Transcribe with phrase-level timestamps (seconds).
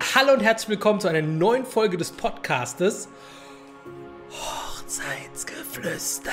[0.00, 3.08] Hallo und herzlich willkommen zu einer neuen Folge des Podcastes.
[4.30, 6.30] Hochzeitsgeflüster.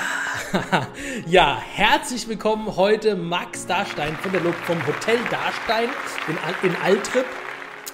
[1.28, 5.90] ja, herzlich willkommen heute Max Darstein von der, vom Hotel Darstein
[6.30, 7.26] in, in Altrip.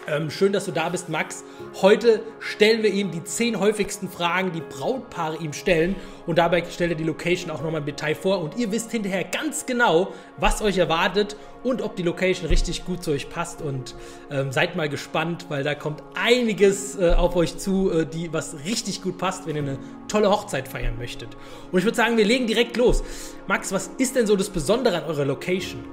[0.08, 1.44] Ähm, schön, dass du da bist, Max.
[1.82, 5.96] Heute stellen wir ihm die zehn häufigsten Fragen, die Brautpaare ihm stellen.
[6.28, 8.42] Und dabei stellt er die Location auch nochmal im Detail vor.
[8.42, 13.04] Und ihr wisst hinterher ganz genau, was euch erwartet und ob die Location richtig gut
[13.04, 13.64] zu euch passt.
[13.64, 13.96] Und
[14.30, 18.58] ähm, seid mal gespannt, weil da kommt einiges äh, auf euch zu, äh, die, was
[18.66, 21.30] richtig gut passt, wenn ihr eine tolle Hochzeit feiern möchtet.
[21.72, 23.04] Und ich würde sagen, wir legen direkt los.
[23.48, 25.84] Max, was ist denn so das Besondere an eurer Location?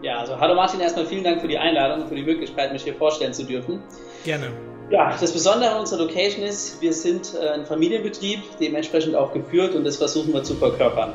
[0.00, 2.84] Ja, also hallo Martin, erstmal vielen Dank für die Einladung und für die Möglichkeit, mich
[2.84, 3.82] hier vorstellen zu dürfen.
[4.24, 4.52] Gerne.
[4.90, 9.74] Ja, das Besondere an unserer Location ist, wir sind äh, ein Familienbetrieb, dementsprechend auch geführt
[9.74, 11.12] und das versuchen wir zu verkörpern.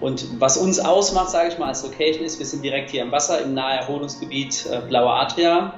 [0.00, 3.10] Und was uns ausmacht, sage ich mal, als Location ist, wir sind direkt hier am
[3.10, 5.74] Wasser im Naherholungsgebiet äh, Blaue Adria,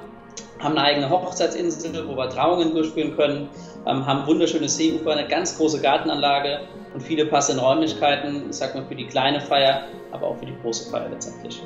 [0.59, 3.49] haben eine eigene Hochzeitsinsel, wo wir Trauungen durchführen können,
[3.85, 6.59] ähm, haben wunderschöne Seeufer, eine ganz große Gartenanlage
[6.93, 10.55] und viele passende Räumlichkeiten, ich sag mal, für die kleine Feier, aber auch für die
[10.61, 11.61] große Feier letztendlich.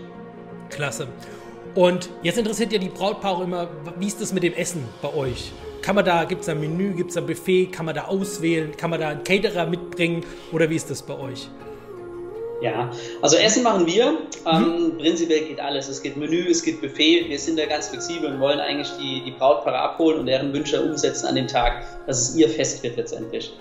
[0.69, 1.07] Klasse.
[1.75, 5.51] Und jetzt interessiert ja die Brautpaare immer, wie ist das mit dem Essen bei euch?
[5.81, 8.75] Kann man da, gibt es ein Menü, gibt es ein Buffet, kann man da auswählen,
[8.75, 11.49] kann man da einen Caterer mitbringen oder wie ist das bei euch?
[12.61, 12.89] Ja,
[13.21, 14.17] also Essen machen wir.
[14.51, 14.97] Ähm, mhm.
[14.97, 15.87] prinzipiell geht alles.
[15.87, 17.29] Es geht Menü, es geht Buffet.
[17.29, 20.81] Wir sind da ganz flexibel und wollen eigentlich die, die Brautpaare abholen und deren Wünsche
[20.81, 23.53] umsetzen an dem Tag, dass es ihr Fest wird letztendlich.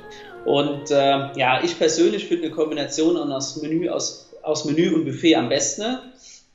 [0.47, 5.37] Und äh, ja, ich persönlich finde eine Kombination aus Menü, aus, aus Menü und Buffet
[5.37, 5.99] am besten.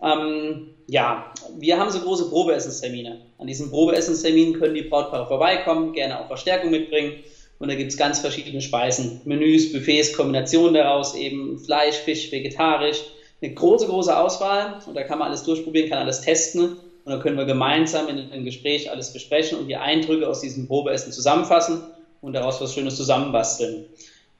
[0.01, 3.21] Ähm, ja, wir haben so große Probeessenstermine.
[3.37, 7.13] An diesen Probeessensterminen können die Brautpaare vorbeikommen, gerne auch Verstärkung mitbringen.
[7.59, 13.03] Und da gibt es ganz verschiedene Speisen, Menüs, Buffets, Kombinationen daraus, eben Fleisch, Fisch, vegetarisch.
[13.41, 16.77] Eine große, große Auswahl und da kann man alles durchprobieren, kann alles testen.
[17.03, 20.67] Und dann können wir gemeinsam in einem Gespräch alles besprechen und die Eindrücke aus diesem
[20.67, 21.83] Probeessen zusammenfassen
[22.19, 23.85] und daraus was Schönes zusammenbasteln.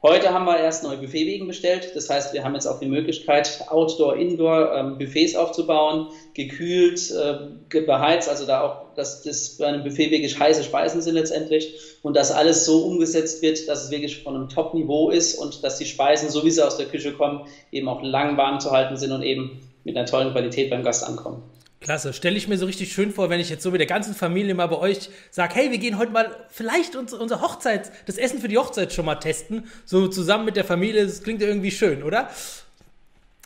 [0.04, 1.92] Heute haben wir erst neue Buffetwegen bestellt.
[1.94, 7.82] Das heißt, wir haben jetzt auch die Möglichkeit, Outdoor, Indoor ähm, Buffets aufzubauen, gekühlt, äh,
[7.82, 12.16] beheizt, also da auch, dass das bei einem Buffet wirklich heiße Speisen sind letztendlich und
[12.16, 15.86] dass alles so umgesetzt wird, dass es wirklich von einem Top-Niveau ist und dass die
[15.86, 19.12] Speisen, so wie sie aus der Küche kommen, eben auch lang warm zu halten sind
[19.12, 21.51] und eben mit einer tollen Qualität beim Gast ankommen.
[21.82, 22.14] Klasse.
[22.14, 24.54] Stelle ich mir so richtig schön vor, wenn ich jetzt so mit der ganzen Familie
[24.54, 28.40] mal bei euch sage, hey, wir gehen heute mal vielleicht unser, unser Hochzeit, das Essen
[28.40, 29.68] für die Hochzeit schon mal testen.
[29.84, 31.04] So zusammen mit der Familie.
[31.04, 32.30] Das klingt ja irgendwie schön, oder?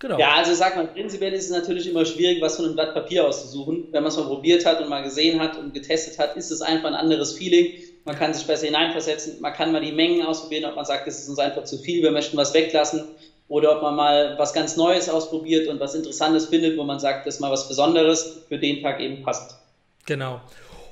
[0.01, 0.19] Genau.
[0.19, 3.25] Ja, also sag mal, prinzipiell ist es natürlich immer schwierig, was von einem Blatt Papier
[3.25, 3.85] auszusuchen.
[3.91, 6.61] Wenn man es mal probiert hat und mal gesehen hat und getestet hat, ist es
[6.61, 7.71] einfach ein anderes Feeling.
[8.03, 11.19] Man kann sich besser hineinversetzen, man kann mal die Mengen ausprobieren, ob man sagt, es
[11.19, 13.05] ist uns einfach zu viel, wir möchten was weglassen
[13.47, 17.27] oder ob man mal was ganz Neues ausprobiert und was Interessantes findet, wo man sagt,
[17.27, 19.57] das ist mal was Besonderes für den Tag eben passt.
[20.05, 20.41] Genau.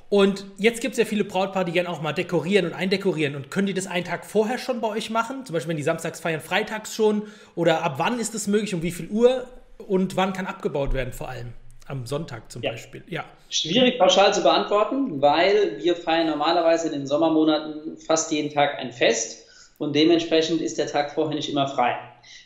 [0.08, 3.34] Und jetzt gibt es ja viele Brautpaare, die gerne auch mal dekorieren und eindekorieren.
[3.34, 5.44] Und können die das einen Tag vorher schon bei euch machen?
[5.44, 7.22] Zum Beispiel, wenn die samstags feiern, freitags schon?
[7.56, 8.74] Oder ab wann ist das möglich?
[8.74, 9.46] Um wie viel Uhr?
[9.78, 11.52] Und wann kann abgebaut werden vor allem?
[11.86, 12.70] Am Sonntag zum ja.
[12.70, 13.02] Beispiel.
[13.08, 13.24] Ja.
[13.50, 18.92] Schwierig pauschal zu beantworten, weil wir feiern normalerweise in den Sommermonaten fast jeden Tag ein
[18.92, 19.46] Fest
[19.78, 21.96] und dementsprechend ist der Tag vorher nicht immer frei.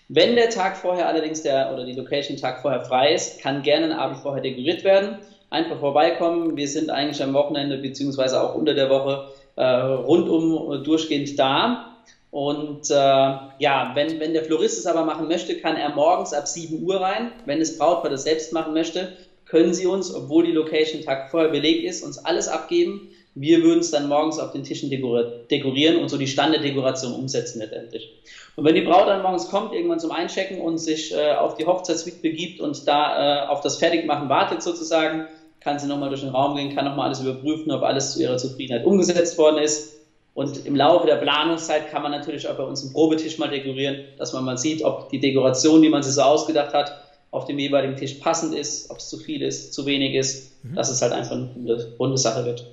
[0.09, 3.87] Wenn der Tag vorher allerdings der oder die Location Tag vorher frei ist, kann gerne
[3.87, 5.19] ein Abend vorher dekoriert werden.
[5.51, 6.57] Einfach vorbeikommen.
[6.57, 11.97] Wir sind eigentlich am Wochenende beziehungsweise auch unter der Woche äh, rundum äh, durchgehend da.
[12.31, 16.47] Und äh, ja, wenn, wenn der Florist es aber machen möchte, kann er morgens ab
[16.47, 17.33] 7 Uhr rein.
[17.47, 21.51] Wenn das Brautpaar das selbst machen möchte, können sie uns, obwohl die Location Tag vorher
[21.51, 23.09] belegt ist, uns alles abgeben.
[23.41, 28.11] Wir würden es dann morgens auf den Tischen dekorieren und so die Standarddekoration umsetzen letztendlich.
[28.57, 31.65] Und wenn die Braut dann morgens kommt, irgendwann zum Einchecken und sich äh, auf die
[31.65, 35.27] Hochzeitssuite begibt und da äh, auf das Fertigmachen wartet sozusagen,
[35.61, 38.37] kann sie nochmal durch den Raum gehen, kann nochmal alles überprüfen, ob alles zu ihrer
[38.37, 39.95] Zufriedenheit umgesetzt worden ist.
[40.35, 44.05] Und im Laufe der Planungszeit kann man natürlich auch bei uns einen Probetisch mal dekorieren,
[44.19, 46.93] dass man mal sieht, ob die Dekoration, die man sich so ausgedacht hat,
[47.31, 50.75] auf dem jeweiligen Tisch passend ist, ob es zu viel ist, zu wenig ist, mhm.
[50.75, 52.67] dass es halt einfach eine runde Sache wird.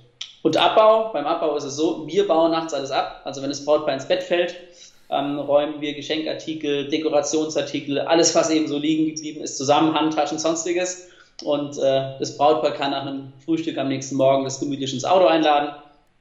[0.45, 3.21] Und Abbau, beim Abbau ist es so, wir bauen nachts alles ab.
[3.23, 4.55] Also wenn das Brautpaar ins Bett fällt,
[5.09, 11.07] ähm, räumen wir Geschenkartikel, Dekorationsartikel, alles, was eben so liegen geblieben ist, zusammen, Handtaschen, sonstiges.
[11.43, 15.25] Und äh, das Brautpaar kann nach einem Frühstück am nächsten Morgen das gemütlich ins Auto
[15.25, 15.71] einladen.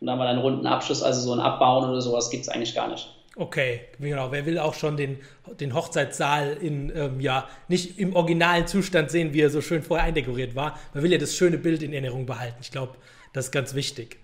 [0.01, 2.75] Und dann wir einen runden Abschluss, also so ein Abbauen oder sowas gibt es eigentlich
[2.75, 3.07] gar nicht.
[3.37, 4.31] Okay, genau.
[4.31, 5.19] Wer will auch schon den,
[5.59, 10.07] den Hochzeitssaal in, ähm, ja, nicht im originalen Zustand sehen, wie er so schön vorher
[10.07, 10.79] eindekoriert war.
[10.93, 12.59] Man will ja das schöne Bild in Erinnerung behalten.
[12.61, 12.95] Ich glaube,
[13.33, 14.19] das ist ganz wichtig.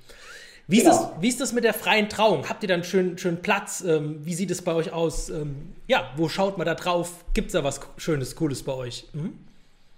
[0.68, 0.90] Wie, genau.
[0.90, 2.48] ist das, wie ist das mit der freien Trauung?
[2.48, 3.82] Habt ihr dann schön, schön Platz?
[3.84, 5.28] Ähm, wie sieht es bei euch aus?
[5.28, 7.24] Ähm, ja, wo schaut man da drauf?
[7.34, 9.08] Gibt es da was Schönes, Cooles bei euch?
[9.12, 9.32] Mhm.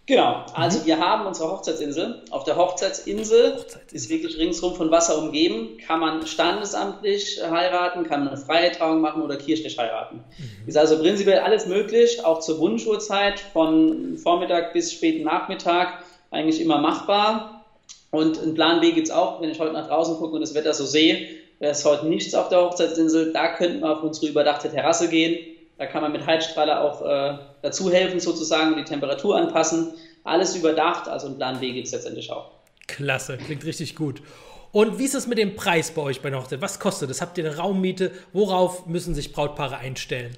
[0.07, 0.87] Genau, also mhm.
[0.87, 2.23] wir haben unsere Hochzeitsinsel.
[2.31, 5.79] Auf der Hochzeitsinsel, Hochzeitsinsel, ist wirklich ringsrum von Wasser umgeben.
[5.87, 10.25] Kann man standesamtlich heiraten, kann man eine freie Trauung machen oder kirchlich heiraten.
[10.39, 10.69] Mhm.
[10.69, 16.03] Ist also prinzipiell alles möglich, auch zur Wunschuhrzeit von Vormittag bis späten Nachmittag
[16.33, 17.65] eigentlich immer machbar.
[18.11, 20.55] Und einen Plan B gibt es auch, wenn ich heute nach draußen gucke und das
[20.55, 21.29] Wetter so sehe,
[21.61, 23.33] wäre es heute nichts auf der Hochzeitsinsel.
[23.33, 25.52] Da könnten wir auf unsere überdachte Terrasse gehen
[25.83, 29.95] da kann man mit Heizstrahler auch äh, dazu helfen, sozusagen, die Temperatur anpassen.
[30.23, 32.53] Alles überdacht, also ein Plan B gibt es letztendlich auch.
[32.87, 34.23] Klasse, klingt richtig gut.
[34.71, 36.61] Und wie ist es mit dem Preis bei euch bei der Hochzeit?
[36.61, 37.21] Was kostet das?
[37.21, 38.13] Habt ihr eine Raummiete?
[38.33, 40.37] Worauf müssen sich Brautpaare einstellen?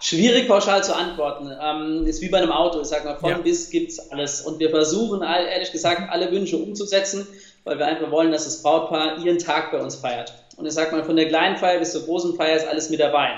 [0.00, 1.48] Schwierig pauschal zu antworten.
[1.62, 2.80] Ähm, ist wie bei einem Auto.
[2.80, 3.38] Ich sage mal, von ja.
[3.38, 4.40] bis gibt es alles.
[4.40, 7.24] Und wir versuchen, ehrlich gesagt, alle Wünsche umzusetzen,
[7.62, 10.34] weil wir einfach wollen, dass das Brautpaar ihren Tag bei uns feiert.
[10.56, 12.98] Und ich sage mal, von der kleinen Feier bis zur großen Feier ist alles mit
[12.98, 13.30] dabei.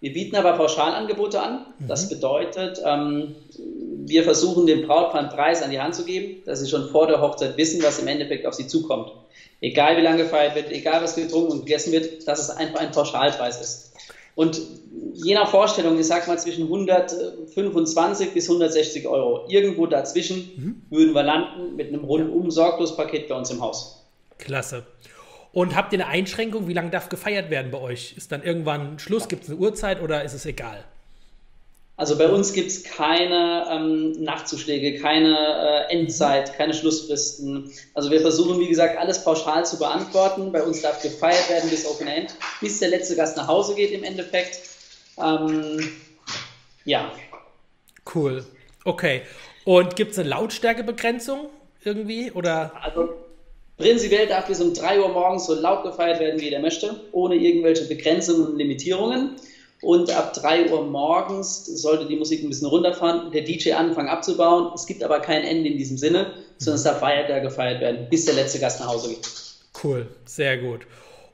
[0.00, 1.66] Wir bieten aber Pauschalangebote an.
[1.78, 2.14] Das mhm.
[2.14, 3.34] bedeutet, ähm,
[4.06, 7.06] wir versuchen dem Brautpaar einen Preis an die Hand zu geben, dass sie schon vor
[7.06, 9.12] der Hochzeit wissen, was im Endeffekt auf sie zukommt.
[9.60, 12.92] Egal wie lange gefeiert wird, egal was getrunken und gegessen wird, dass es einfach ein
[12.92, 13.92] Pauschalpreis ist.
[14.34, 14.58] Und
[15.12, 20.82] je nach Vorstellung, ich sag mal zwischen 125 bis 160 Euro, irgendwo dazwischen mhm.
[20.88, 24.06] würden wir landen mit einem rundum sorglos Paket bei uns im Haus.
[24.38, 24.84] Klasse.
[25.52, 26.68] Und habt ihr eine Einschränkung?
[26.68, 28.14] Wie lange darf gefeiert werden bei euch?
[28.16, 29.28] Ist dann irgendwann Schluss?
[29.28, 30.84] Gibt es eine Uhrzeit oder ist es egal?
[32.00, 35.36] Also bei uns gibt es keine ähm, Nachtzuschläge, keine
[35.90, 37.70] äh, Endzeit, keine Schlussfristen.
[37.92, 40.50] Also wir versuchen, wie gesagt, alles pauschal zu beantworten.
[40.50, 43.90] Bei uns darf gefeiert werden bis Open End, bis der letzte Gast nach Hause geht
[43.90, 44.60] im Endeffekt.
[45.18, 45.90] Ähm,
[46.86, 47.12] ja.
[48.14, 48.46] Cool.
[48.84, 49.20] Okay.
[49.64, 51.50] Und gibt es eine Lautstärkebegrenzung
[51.84, 52.30] irgendwie?
[52.32, 52.72] Oder?
[52.80, 53.10] Also
[53.80, 57.36] Prinzipiell darf bis um 3 Uhr morgens so laut gefeiert werden, wie jeder möchte, ohne
[57.36, 59.36] irgendwelche Begrenzungen und Limitierungen.
[59.80, 64.72] Und ab 3 Uhr morgens sollte die Musik ein bisschen runterfahren, der DJ anfangen abzubauen.
[64.74, 68.26] Es gibt aber kein Ende in diesem Sinne, sondern es darf weiter gefeiert werden, bis
[68.26, 69.26] der letzte Gast nach Hause geht.
[69.82, 70.80] Cool, sehr gut.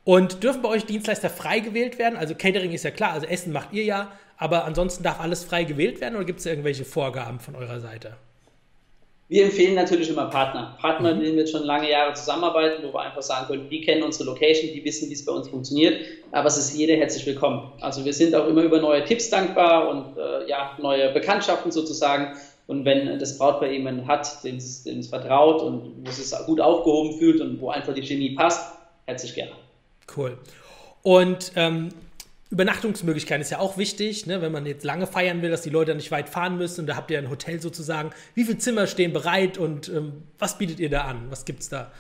[0.05, 2.17] Und dürfen bei euch Dienstleister frei gewählt werden?
[2.17, 5.65] Also Catering ist ja klar, also Essen macht ihr ja, aber ansonsten darf alles frei
[5.65, 8.17] gewählt werden oder gibt es irgendwelche Vorgaben von eurer Seite?
[9.29, 10.77] Wir empfehlen natürlich immer Partner.
[10.81, 11.19] Partner, mhm.
[11.19, 14.25] mit denen wir schon lange Jahre zusammenarbeiten, wo wir einfach sagen können, die kennen unsere
[14.25, 16.01] Location, die wissen, wie es bei uns funktioniert.
[16.31, 17.73] Aber es ist jeder herzlich willkommen.
[17.81, 22.37] Also wir sind auch immer über neue Tipps dankbar und äh, ja, neue Bekanntschaften sozusagen.
[22.69, 27.19] Und wenn das Brautpaar jemanden hat, dem es vertraut und wo es sich gut aufgehoben
[27.19, 28.77] fühlt und wo einfach die Chemie passt,
[29.07, 29.53] herzlich gerne.
[30.17, 30.39] Cool.
[31.03, 31.91] Und ähm,
[32.51, 34.41] Übernachtungsmöglichkeiten ist ja auch wichtig, ne?
[34.41, 36.97] wenn man jetzt lange feiern will, dass die Leute nicht weit fahren müssen und da
[36.97, 38.11] habt ihr ein Hotel sozusagen.
[38.35, 41.27] Wie viele Zimmer stehen bereit und ähm, was bietet ihr da an?
[41.31, 41.91] Was gibt es da?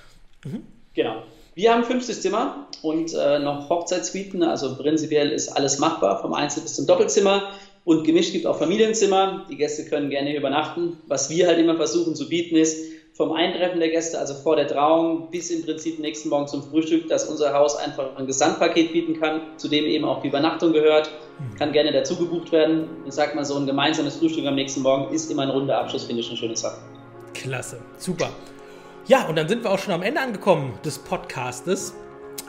[0.44, 0.62] Mhm.
[0.94, 1.24] Genau.
[1.54, 6.62] Wir haben 50 Zimmer und äh, noch Hochzeitssuiten, also prinzipiell ist alles machbar, vom Einzel-
[6.62, 7.50] bis zum Doppelzimmer.
[7.84, 9.46] Und gemischt gibt auch Familienzimmer.
[9.48, 10.98] Die Gäste können gerne übernachten.
[11.06, 12.76] Was wir halt immer versuchen zu bieten ist,
[13.16, 17.08] vom Eintreffen der Gäste, also vor der Trauung, bis im Prinzip nächsten Morgen zum Frühstück,
[17.08, 21.10] dass unser Haus einfach ein Gesamtpaket bieten kann, zu dem eben auch die Übernachtung gehört.
[21.58, 22.88] Kann gerne dazu gebucht werden.
[23.06, 26.04] Ich sag mal, so ein gemeinsames Frühstück am nächsten Morgen ist immer ein runder Abschluss,
[26.04, 26.76] finde ich eine schöne Sache.
[27.32, 28.28] Klasse, super.
[29.06, 31.94] Ja, und dann sind wir auch schon am Ende angekommen des Podcastes.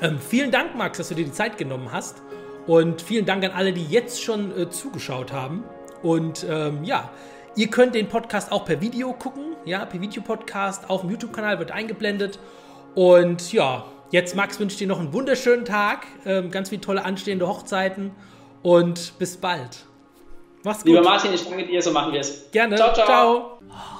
[0.01, 2.17] Ähm, vielen Dank, Max, dass du dir die Zeit genommen hast.
[2.65, 5.63] Und vielen Dank an alle, die jetzt schon äh, zugeschaut haben.
[6.03, 7.09] Und ähm, ja,
[7.57, 11.71] Ihr könnt den Podcast auch per Video gucken, ja, per Videopodcast auf dem YouTube-Kanal wird
[11.71, 12.37] eingeblendet.
[12.93, 17.47] Und ja, jetzt Max wünscht dir noch einen wunderschönen Tag, ähm, ganz viele tolle anstehende
[17.47, 18.11] Hochzeiten
[18.61, 19.85] und bis bald.
[20.63, 20.87] Mach's gut.
[20.87, 22.51] Lieber Martin, ich danke dir, so machen wir es.
[22.51, 22.75] Gerne.
[22.75, 23.05] Ciao, ciao.
[23.07, 23.96] ciao.